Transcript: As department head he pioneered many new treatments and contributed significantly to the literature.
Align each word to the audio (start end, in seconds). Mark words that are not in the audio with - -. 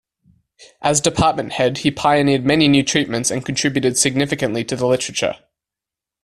As 0.81 0.99
department 0.99 1.51
head 1.51 1.77
he 1.77 1.91
pioneered 1.91 2.43
many 2.43 2.67
new 2.67 2.81
treatments 2.81 3.29
and 3.29 3.45
contributed 3.45 3.99
significantly 3.99 4.63
to 4.63 4.75
the 4.75 4.87
literature. 4.87 5.35